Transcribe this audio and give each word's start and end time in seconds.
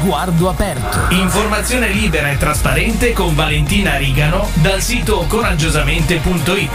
sguardo 0.00 0.48
aperto. 0.48 1.12
Informazione 1.14 1.88
libera 1.88 2.30
e 2.30 2.38
trasparente 2.38 3.12
con 3.12 3.34
Valentina 3.34 3.98
Rigano 3.98 4.48
dal 4.54 4.80
sito 4.80 5.26
coraggiosamente.it. 5.28 6.70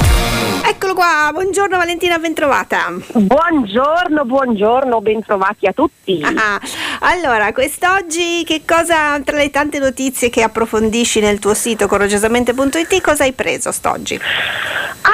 Eccolo 0.63 0.93
qua, 0.93 1.31
buongiorno 1.33 1.75
Valentina, 1.75 2.19
bentrovata. 2.19 2.93
Buongiorno, 3.13 4.25
buongiorno, 4.25 5.01
bentrovati 5.01 5.65
a 5.65 5.73
tutti. 5.73 6.21
Ah, 6.23 6.61
allora, 6.99 7.51
quest'oggi 7.51 8.43
che 8.45 8.61
cosa, 8.63 9.19
tra 9.21 9.37
le 9.37 9.49
tante 9.49 9.79
notizie 9.79 10.29
che 10.29 10.43
approfondisci 10.43 11.19
nel 11.19 11.39
tuo 11.39 11.55
sito 11.55 11.87
coraggiosamente.it, 11.87 13.01
cosa 13.01 13.23
hai 13.23 13.33
preso 13.33 13.71
st'oggi? 13.71 14.19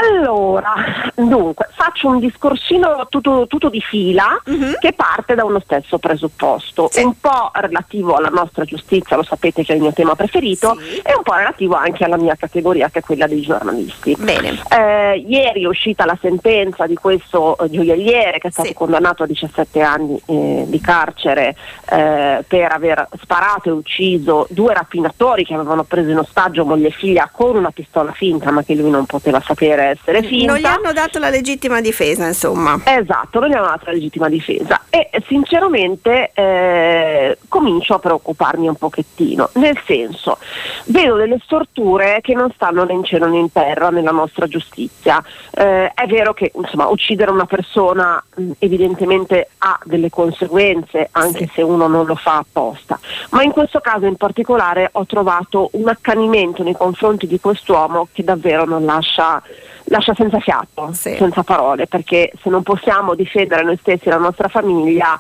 Allora, 0.10 0.74
dunque, 1.16 1.68
faccio 1.74 2.08
un 2.08 2.20
discorsino 2.20 3.08
tutto, 3.10 3.46
tutto 3.48 3.70
di 3.70 3.82
fila 3.82 4.40
Mhm. 4.46 4.76
che 4.80 4.94
parte 4.94 5.36
da 5.36 5.44
uno 5.46 5.60
stesso 5.60 5.98
presupposto, 6.00 6.90
Sì. 6.92 7.04
un 7.04 7.20
po' 7.20 7.52
relativo 7.54 8.16
alla 8.16 8.30
nostra 8.30 8.66
giustizia, 8.66 9.16
lo 9.16 9.24
sapete 9.24 9.64
che 9.64 9.74
è 9.74 9.76
il 9.76 9.82
mio 9.82 9.94
tema 9.94 10.16
preferito, 10.16 10.76
Sì. 10.80 10.98
e 11.04 11.14
un 11.16 11.24
po' 11.24 11.34
relativo 11.36 11.76
anche 11.76 12.04
alla 12.04 12.18
mia 12.18 12.36
categoria 12.36 12.90
che 12.90 13.00
è 13.00 13.02
quella 13.04 13.28
dei 13.28 13.42
giornalisti. 13.42 14.16
Bene. 14.20 14.60
Eh, 14.70 15.18
ieri 15.28 15.64
è 15.64 15.68
uscita 15.68 16.06
la 16.06 16.18
sentenza 16.20 16.88
di 16.88 16.96
questo 16.96 17.58
eh, 17.58 17.70
gioielliere 17.70 18.40
che 18.40 18.48
è 18.48 18.52
stato 18.52 18.70
Sì. 18.70 18.74
condannato 18.74 19.24
a 19.24 19.28
17 19.28 19.82
anni 19.82 20.20
eh, 20.26 20.64
di 20.68 20.80
carcere 20.82 21.56
eh, 21.92 22.44
per 22.48 22.72
aver 22.72 23.08
sparato 23.22 23.70
e 23.70 23.72
ucciso 23.72 24.48
due 24.50 24.74
rapinatori 24.74 25.44
che 25.46 25.54
avevano 25.54 25.84
preso 25.84 26.10
in 26.10 26.18
ostaggio 26.18 26.66
moglie 26.66 26.88
e 26.88 26.92
figlia 26.92 27.30
con 27.32 27.56
una 27.56 27.72
pistola 27.72 28.12
finta 28.12 28.52
ma 28.52 28.64
che 28.64 28.76
lui 28.76 28.90
non 28.90 29.06
poteva 29.06 29.40
sapere 29.42 29.91
essere 29.92 30.22
finta. 30.24 30.54
Non 30.54 30.62
gli 30.62 30.66
hanno 30.66 30.92
dato 30.94 31.20
la 31.20 31.30
legittima 31.30 31.82
difesa, 31.82 32.26
insomma. 32.26 32.80
Esatto, 32.84 33.40
non 33.40 33.50
gli 33.50 33.54
hanno 33.54 33.68
dato 33.68 33.86
la 33.86 33.92
legittima 33.94 34.30
difesa 34.30 34.82
e 34.90 35.10
eh, 35.12 35.24
sinceramente 35.28 36.32
eh, 36.34 37.38
comincio 37.48 37.94
a 37.96 38.00
preoccuparmi 38.00 38.68
un 38.68 38.76
pochettino, 38.76 39.50
nel 39.54 39.80
senso 39.86 40.38
vedo 40.86 41.16
delle 41.16 41.40
storture 41.44 42.20
che 42.22 42.34
non 42.34 42.52
stanno 42.56 42.84
né 42.84 42.94
in 42.94 43.04
cielo 43.04 43.28
né 43.28 43.38
in 43.38 43.52
terra 43.52 43.90
nella 43.90 44.12
nostra 44.12 44.48
giustizia. 44.48 45.24
Eh, 45.54 45.92
è 45.94 46.06
vero 46.08 46.34
che 46.34 46.52
insomma, 46.56 46.88
uccidere 46.88 47.32
una 47.32 47.46
persona 47.46 48.22
mh, 48.36 48.52
evidentemente 48.60 49.50
ha 49.60 49.80
delle 49.84 50.10
conseguenze 50.10 51.10
anche 51.12 51.46
Sì. 51.46 51.52
se 51.56 51.62
uno 51.62 51.88
non 51.88 52.06
lo 52.06 52.16
fa 52.16 52.38
apposta, 52.38 53.00
ma 53.32 53.44
in 53.44 53.52
questo 53.52 53.80
caso 53.80 54.06
in 54.06 54.16
particolare 54.16 54.90
ho 54.94 55.06
trovato 55.06 55.70
un 55.74 55.88
accanimento 55.88 56.64
nei 56.64 56.74
confronti 56.74 57.28
di 57.28 57.40
quest'uomo 57.40 58.08
che 58.12 58.24
davvero 58.24 58.66
non 58.66 58.86
lascia 58.86 59.42
lascia 59.86 60.14
senza 60.14 60.40
fiato, 60.40 60.90
Sì. 60.94 61.16
senza 61.16 61.44
parole, 61.44 61.88
perché 61.88 62.32
se 62.42 62.50
non 62.50 62.64
possiamo 62.64 63.16
difendere 63.16 63.64
noi 63.64 63.78
stessi 63.78 64.08
e 64.08 64.12
la 64.12 64.18
nostra 64.18 64.48
famiglia 64.48 65.20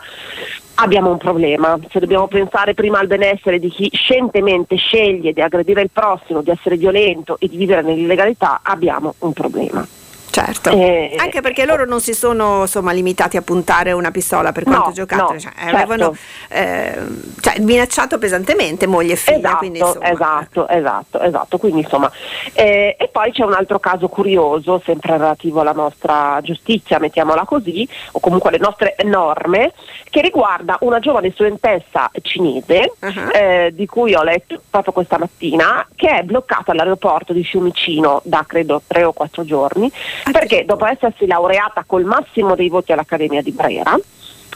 abbiamo 0.75 1.11
un 1.11 1.17
problema. 1.17 1.77
Se 1.89 1.99
dobbiamo 1.99 2.27
pensare 2.27 2.73
prima 2.73 2.99
al 2.99 3.07
benessere 3.07 3.59
di 3.59 3.69
chi 3.69 3.89
scientemente 3.93 4.75
sceglie 4.77 5.33
di 5.33 5.41
aggredire 5.41 5.81
il 5.81 5.89
prossimo, 5.91 6.41
di 6.41 6.49
essere 6.49 6.75
violento 6.77 7.37
e 7.39 7.47
di 7.47 7.57
vivere 7.57 7.81
nell'illegalità, 7.81 8.61
abbiamo 8.63 9.15
un 9.19 9.33
problema. 9.33 9.85
Certo. 10.31 10.69
Eh, 10.71 11.13
Anche 11.17 11.41
perché 11.41 11.65
loro 11.65 11.85
non 11.85 11.99
si 11.99 12.13
sono 12.13 12.61
insomma, 12.61 12.93
limitati 12.93 13.35
a 13.35 13.41
puntare 13.41 13.91
una 13.91 14.11
pistola 14.11 14.51
per 14.53 14.65
No, 14.65 14.75
quanto 14.75 14.91
giocattolo, 14.93 15.33
no, 15.33 15.39
cioè, 15.39 15.51
certo. 15.53 15.75
avevano 15.75 16.15
eh, 16.49 16.97
cioè, 17.41 17.59
minacciato 17.59 18.17
pesantemente 18.17 18.87
moglie 18.87 19.13
e 19.13 19.15
figlia. 19.17 19.37
Esatto, 19.37 19.57
quindi, 19.57 19.79
insomma, 19.79 20.09
esatto, 20.09 20.67
esatto, 20.69 21.19
esatto. 21.19 21.57
Quindi 21.57 21.81
insomma, 21.81 22.09
eh, 22.53 22.95
e 22.97 23.07
poi 23.09 23.31
c'è 23.31 23.43
un 23.43 23.53
altro 23.53 23.79
caso 23.79 24.07
curioso, 24.07 24.81
sempre 24.85 25.17
relativo 25.17 25.59
alla 25.59 25.73
nostra 25.73 26.39
giustizia, 26.41 26.97
mettiamola 26.97 27.43
così, 27.43 27.87
o 28.13 28.19
comunque 28.21 28.49
alle 28.49 28.59
nostre 28.59 28.95
norme, 29.03 29.73
che 30.09 30.21
riguarda 30.21 30.77
una 30.81 30.99
giovane 30.99 31.31
studentessa 31.31 32.09
cinese, 32.21 32.93
Uh-huh. 33.01 33.29
eh, 33.33 33.71
di 33.73 33.85
cui 33.85 34.13
ho 34.13 34.23
letto 34.23 34.61
proprio 34.69 34.93
questa 34.93 35.17
mattina, 35.17 35.85
che 35.95 36.19
è 36.19 36.23
bloccata 36.23 36.71
all'aeroporto 36.71 37.33
di 37.33 37.43
Fiumicino 37.43 38.21
da 38.23 38.45
credo 38.47 38.81
tre 38.85 39.03
o 39.03 39.11
quattro 39.11 39.43
giorni, 39.43 39.91
perché 40.31 40.65
dopo 40.65 40.85
essersi 40.85 41.25
laureata 41.25 41.83
col 41.85 42.03
massimo 42.03 42.55
dei 42.55 42.69
voti 42.69 42.91
all'Accademia 42.91 43.41
di 43.41 43.51
Brera, 43.51 43.97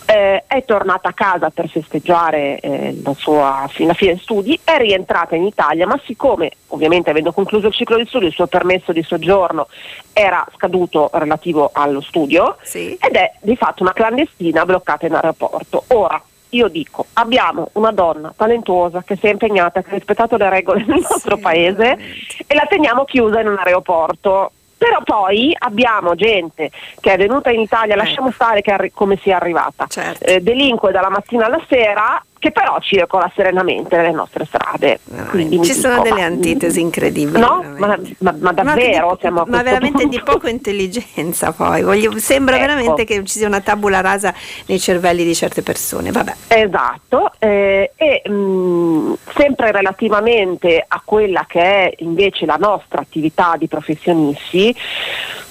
eh, 0.08 0.44
è 0.46 0.64
tornata 0.66 1.10
a 1.10 1.14
casa 1.14 1.50
per 1.50 1.68
festeggiare 1.68 2.60
eh, 2.60 3.00
la 3.04 3.14
sua 3.16 3.66
fine 3.72 3.96
dei 3.98 4.18
studi, 4.20 4.60
è 4.64 4.78
rientrata 4.78 5.36
in 5.36 5.44
Italia, 5.46 5.88
ma 5.88 6.00
siccome 6.06 6.52
ovviamente 6.68 7.10
avendo 7.10 7.32
concluso 7.32 7.68
il 7.68 7.74
ciclo 7.74 7.98
di 7.98 8.06
studi 8.06 8.28
il 8.28 8.34
suo 8.34 8.46
permesso 8.46 8.92
di 8.92 9.02
soggiorno 9.02 9.68
era 10.14 10.46
scaduto 10.56 11.10
relativo 11.14 11.72
allo 11.74 12.02
studio 12.02 12.58
Sì. 12.62 12.96
ed 13.02 13.16
è 13.16 13.32
di 13.42 13.56
fatto 13.56 13.82
una 13.82 13.94
clandestina 13.94 14.64
bloccata 14.66 15.08
in 15.08 15.14
aeroporto. 15.16 15.86
Ora, 15.88 16.22
io 16.50 16.68
dico, 16.68 17.08
abbiamo 17.14 17.70
una 17.74 17.92
donna 17.92 18.32
talentuosa 18.38 19.02
che 19.04 19.16
si 19.16 19.26
è 19.26 19.32
impegnata, 19.32 19.82
che 19.82 19.90
ha 19.90 19.94
rispettato 19.96 20.38
le 20.38 20.50
regole 20.50 20.86
del 20.86 21.00
nostro 21.00 21.36
Sì, 21.38 21.42
paese 21.42 21.74
veramente. 21.74 22.06
e 22.46 22.54
la 22.56 22.66
teniamo 22.70 23.06
chiusa 23.06 23.40
in 23.42 23.48
un 23.48 23.58
aeroporto. 23.58 24.52
Però 24.88 25.02
poi 25.04 25.56
abbiamo 25.58 26.14
gente 26.14 26.70
che 27.00 27.14
è 27.14 27.18
venuta 27.18 27.50
in 27.50 27.60
Italia, 27.60 27.96
lasciamo 27.96 28.30
stare 28.30 28.62
che 28.62 28.92
come 28.94 29.18
sia 29.18 29.38
arrivata, 29.38 29.88
Certo. 29.88 30.24
eh, 30.24 30.42
delinque 30.42 30.92
dalla 30.92 31.10
mattina 31.10 31.48
alla 31.48 31.60
sera, 31.68 32.24
che 32.46 32.52
però 32.52 32.78
circola 32.80 33.32
serenamente 33.36 33.96
nelle 33.98 34.12
nostre 34.12 34.46
strade. 34.46 35.00
Quindi 35.30 35.64
Ci 35.64 35.74
sono 35.74 35.96
dico, 35.96 36.04
delle 36.10 36.22
ma- 36.22 36.28
antitesi 36.28 36.80
incredibili. 36.80 37.40
No? 37.40 37.64
Ma, 37.78 37.98
ma- 38.20 38.36
ma 38.40 38.52
davvero? 38.52 39.18
Ma, 39.32 39.44
di, 39.58 39.64
veramente 39.64 40.04
di 40.08 40.18
punto? 40.18 40.32
poca 40.34 40.50
intelligenza 40.50 41.52
poi. 41.54 41.82
Voglio- 41.82 42.20
sembra 42.20 42.58
Ecco. 42.58 42.66
veramente 42.68 43.04
che 43.04 43.24
ci 43.26 43.40
sia 43.40 43.48
una 43.48 43.62
tabula 43.62 44.02
rasa 44.02 44.32
nei 44.68 44.80
cervelli 44.80 45.24
di 45.24 45.34
certe 45.34 45.64
persone. 45.64 46.12
Vabbè. 46.12 46.34
Esatto, 46.50 47.32
eh, 47.40 47.92
e 47.96 48.30
mh, 48.30 49.18
sempre 49.36 49.72
relativamente 49.72 50.84
a 50.88 51.02
quella 51.04 51.46
che 51.48 51.62
è 51.62 51.94
invece 52.00 52.46
la 52.46 52.58
nostra 52.60 53.02
attività 53.02 53.56
di 53.58 53.68
professionisti, 53.68 54.76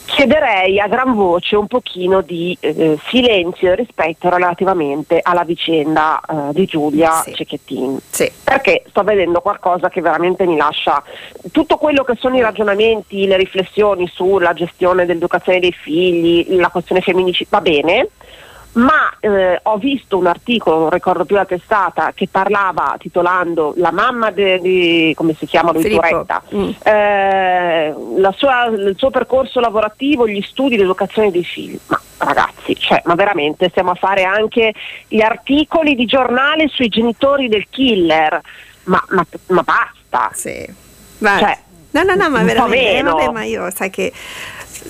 chiederei 0.06 0.78
a 0.80 0.86
gran 0.86 1.14
voce 1.14 1.56
un 1.56 1.66
pochino 1.66 2.20
di 2.20 2.56
eh, 2.60 2.98
silenzio 3.08 3.72
e 3.72 3.74
rispetto 3.74 4.28
relativamente 4.28 5.20
alla 5.22 5.44
vicenda 5.44 6.20
eh, 6.20 6.52
di 6.52 6.66
Giulia 6.66 7.22
Sì. 7.22 7.34
Cecchettin. 7.34 7.98
Sì. 8.10 8.30
Perché 8.42 8.84
sto 8.88 9.02
vedendo 9.02 9.40
qualcosa 9.40 9.88
che 9.88 10.00
veramente 10.00 10.46
mi 10.46 10.56
lascia 10.56 11.02
tutto 11.52 11.76
quello 11.76 12.04
che 12.04 12.14
sono 12.18 12.36
i 12.36 12.40
ragionamenti, 12.40 13.26
le 13.26 13.36
riflessioni 13.36 14.06
sulla 14.06 14.52
gestione 14.52 15.06
dell'educazione 15.06 15.60
dei 15.60 15.72
figli, 15.72 16.54
la 16.56 16.68
questione 16.68 17.00
femminicida, 17.00 17.48
va 17.50 17.60
bene, 17.60 18.08
ma 18.74 19.12
eh, 19.20 19.60
ho 19.62 19.76
visto 19.78 20.18
un 20.18 20.26
articolo, 20.26 20.78
non 20.78 20.90
ricordo 20.90 21.24
più 21.24 21.36
la 21.36 21.44
testata, 21.44 22.12
che 22.14 22.28
parlava 22.30 22.96
titolando 22.98 23.74
la 23.76 23.92
mamma 23.92 24.30
di, 24.30 25.12
come 25.16 25.34
si 25.38 25.46
chiama 25.46 25.72
lui, 25.72 25.82
Filippo. 25.82 26.06
Turetta, 26.08 26.42
Mm. 26.54 26.70
eh, 26.82 27.94
la 28.16 28.32
sua- 28.36 28.66
il 28.66 28.94
suo 28.96 29.10
percorso 29.10 29.60
lavorativo, 29.60 30.26
gli 30.26 30.42
studi, 30.42 30.76
l'educazione 30.76 31.30
dei 31.30 31.44
figli. 31.44 31.78
Ma 31.86 32.00
ragazzi, 32.18 32.74
cioè, 32.76 33.00
ma 33.04 33.14
veramente 33.14 33.68
stiamo 33.70 33.92
a 33.92 33.94
fare 33.94 34.24
anche 34.24 34.72
gli 35.08 35.20
articoli 35.20 35.94
di 35.94 36.04
giornale 36.06 36.68
sui 36.68 36.88
genitori 36.88 37.48
del 37.48 37.66
killer? 37.70 38.40
Ma, 38.84 39.02
ma- 39.10 39.26
ma 39.48 39.62
basta! 39.62 40.30
Sì. 40.34 40.66
Cioè, 41.20 41.58
no, 41.92 42.02
no, 42.02 42.14
no, 42.14 42.28
ma 42.28 42.42
veramente. 42.42 42.96
eh, 42.98 43.02
vabbè, 43.02 43.30
ma 43.30 43.44
io 43.44 43.70
sai 43.70 43.88
che. 43.90 44.12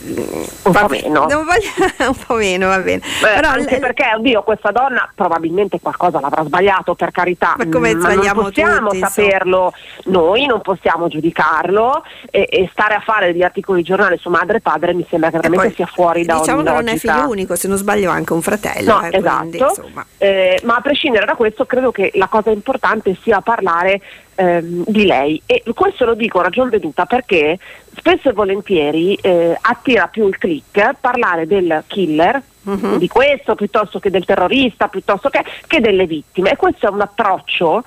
Un 0.05 0.73
po' 0.73 0.89
meno. 0.89 1.27
non 1.27 1.45
voglio- 1.45 2.09
un 2.11 2.17
po' 2.27 2.35
meno, 2.35 2.69
va 2.69 2.79
bene. 2.79 3.01
Beh, 3.23 3.35
Però 3.35 3.49
anche 3.49 3.77
l- 3.77 3.81
perché, 3.81 4.05
oddio, 4.17 4.43
questa 4.43 4.71
donna 4.71 5.09
probabilmente 5.15 5.79
qualcosa 5.81 6.21
l'avrà 6.21 6.45
sbagliato, 6.45 6.95
per 6.95 7.11
carità, 7.11 7.55
Ma 7.57 7.69
come 7.69 7.91
sbagliamo 7.91 8.41
non 8.43 8.51
possiamo 8.51 8.89
tutti, 8.89 8.97
insomma. 8.99 9.09
saperlo 9.09 9.73
noi, 10.05 10.47
non 10.47 10.61
possiamo 10.61 11.09
giudicarlo 11.09 12.03
e, 12.31 12.47
e 12.51 12.69
stare 12.73 12.95
a 12.95 13.01
fare 13.01 13.33
degli 13.33 13.43
articoli 13.43 13.83
di 13.83 13.87
giornale 13.87 14.17
su 14.17 14.29
madre 14.31 14.59
e 14.59 14.61
padre 14.61 14.95
mi 14.95 15.07
sembra 15.09 15.31
che 15.31 15.37
veramente 15.37 15.67
poi 15.67 15.75
sia 15.75 15.87
fuori 15.87 16.25
da 16.25 16.39
Diciamo 16.39 16.59
ogni 16.61 16.67
che 16.69 16.75
non 16.75 16.89
è 16.89 16.97
figlio 16.97 17.29
unico, 17.29 17.57
se 17.57 17.69
non 17.69 17.77
sbaglio 17.77 18.11
anche 18.11 18.33
un 18.33 18.43
fratello. 18.43 18.93
No, 18.93 19.03
eh, 19.07 19.11
quindi, 19.11 19.57
esatto. 19.59 19.81
insomma. 19.81 20.07
Eh, 20.19 20.61
ma 20.65 20.77
a 20.77 20.81
prescindere 20.81 21.27
da 21.27 21.35
questo, 21.35 21.67
credo 21.67 21.91
che 21.93 22.11
la 22.15 22.27
cosa 22.29 22.51
importante 22.51 23.17
sia 23.23 23.41
parlare 23.41 24.01
ehm, 24.35 24.85
di 24.87 25.07
lei. 25.07 25.41
E 25.47 25.63
questo 25.75 26.05
lo 26.05 26.15
dico 26.15 26.41
a 26.41 26.45
ragion 26.45 26.69
veduta 26.69 27.07
perché 27.07 27.59
spesso 27.97 28.29
e 28.29 28.33
volentieri 28.33 29.15
eh, 29.15 29.57
attira 29.61 30.09
più 30.09 30.27
il 30.29 30.39
click 30.39 30.97
parlare 31.01 31.47
del 31.47 31.83
killer. 31.87 32.43
Mhm. 32.65 32.97
Di 32.97 33.09
questo 33.09 33.55
piuttosto 33.55 33.99
che 33.99 34.09
del 34.09 34.25
terrorista, 34.25 34.89
piuttosto 34.89 35.29
che, 35.29 35.45
che 35.67 35.81
delle 35.81 36.07
vittime. 36.07 36.53
E 36.53 36.57
questo 36.57 36.87
è 36.87 36.91
un 36.91 37.03
approccio 37.03 37.85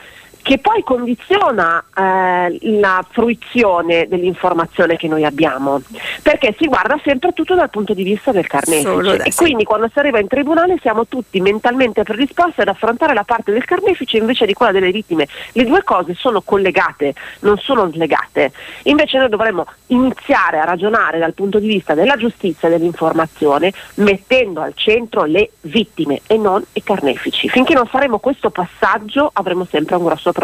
che 0.48 0.60
poi 0.60 0.82
condiziona 0.82 1.84
eh, 1.94 2.58
la 2.80 3.06
fruizione 3.12 4.08
dell'informazione 4.08 4.96
che 4.96 5.10
noi 5.10 5.26
abbiamo, 5.26 5.82
perché 6.22 6.56
si 6.58 6.68
guarda 6.68 6.98
sempre 7.04 7.34
tutto 7.34 7.54
dal 7.54 7.70
punto 7.70 7.94
di 7.94 8.04
vista 8.04 8.32
del 8.32 8.48
carnefice 8.48 9.24
e 9.24 9.34
quindi 9.36 9.66
quando 9.66 9.90
si 9.92 10.00
arriva 10.00 10.20
in 10.20 10.28
tribunale 10.30 10.78
siamo 10.80 11.06
tutti 11.06 11.42
mentalmente 11.42 12.04
predisposti 12.04 12.62
ad 12.62 12.70
affrontare 12.70 13.14
la 13.14 13.26
parte 13.26 13.52
del 13.52 13.66
carnefice 13.66 14.16
invece 14.16 14.46
di 14.46 14.54
quella 14.54 14.72
delle 14.72 14.90
vittime. 14.92 15.28
Le 15.52 15.66
due 15.66 15.84
cose 15.84 16.14
sono 16.14 16.40
collegate, 16.40 17.14
non 17.42 17.58
sono 17.58 17.92
slegate. 17.92 18.54
Invece 18.84 19.18
noi 19.18 19.28
dovremmo 19.28 19.66
iniziare 19.88 20.60
a 20.60 20.64
ragionare 20.64 21.20
dal 21.20 21.34
punto 21.34 21.60
di 21.60 21.68
vista 21.68 21.94
della 21.94 22.16
giustizia 22.16 22.70
e 22.70 22.72
dell'informazione 22.72 23.74
mettendo 23.96 24.62
al 24.62 24.72
centro 24.76 25.26
le 25.26 25.50
vittime 25.64 26.22
e 26.26 26.38
non 26.38 26.64
i 26.72 26.82
carnefici. 26.84 27.50
Finché 27.50 27.74
non 27.74 27.86
faremo 27.86 28.20
questo 28.20 28.50
passaggio 28.50 29.30
avremo 29.34 29.68
sempre 29.70 29.98
un 29.98 30.06
grosso 30.06 30.20
problema. 30.20 30.36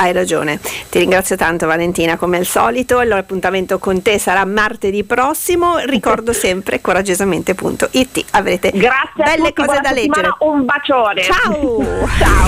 Hai 0.00 0.12
ragione, 0.12 0.60
ti 0.90 1.00
ringrazio 1.00 1.34
tanto 1.34 1.66
Valentina 1.66 2.16
come 2.16 2.36
al 2.36 2.46
solito, 2.46 3.00
l'appuntamento 3.00 3.80
con 3.80 4.00
te 4.00 4.16
sarà 4.20 4.44
martedì 4.44 5.02
prossimo, 5.02 5.78
ricordo 5.78 6.32
sempre 6.34 6.80
coraggiosamente.it, 6.80 8.24
avrete 8.30 8.70
Grazie 8.72 9.24
belle 9.24 9.52
tutti, 9.52 9.66
cose 9.66 9.80
da 9.80 9.90
leggere. 9.90 10.28
Un 10.38 10.64
bacione. 10.64 11.22
Ciao! 11.22 11.82
Ciao. 12.16 12.46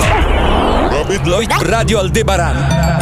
Radio 1.59 1.99
Aldebaran 1.99 3.01